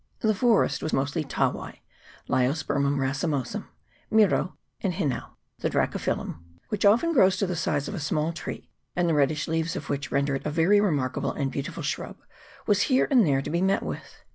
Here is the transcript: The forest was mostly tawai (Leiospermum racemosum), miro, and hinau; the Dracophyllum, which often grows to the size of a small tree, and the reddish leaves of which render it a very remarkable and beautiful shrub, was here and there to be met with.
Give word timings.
The 0.21 0.33
forest 0.33 0.81
was 0.81 0.93
mostly 0.93 1.23
tawai 1.23 1.77
(Leiospermum 2.27 2.97
racemosum), 2.97 3.67
miro, 4.09 4.57
and 4.81 4.95
hinau; 4.95 5.35
the 5.59 5.69
Dracophyllum, 5.69 6.39
which 6.69 6.85
often 6.85 7.13
grows 7.13 7.37
to 7.37 7.45
the 7.45 7.55
size 7.55 7.87
of 7.87 7.93
a 7.93 7.99
small 7.99 8.33
tree, 8.33 8.71
and 8.95 9.07
the 9.07 9.13
reddish 9.13 9.47
leaves 9.47 9.75
of 9.75 9.89
which 9.91 10.11
render 10.11 10.33
it 10.33 10.43
a 10.43 10.49
very 10.49 10.81
remarkable 10.81 11.33
and 11.33 11.51
beautiful 11.51 11.83
shrub, 11.83 12.17
was 12.65 12.81
here 12.89 13.07
and 13.11 13.27
there 13.27 13.43
to 13.43 13.51
be 13.51 13.61
met 13.61 13.83
with. 13.83 14.23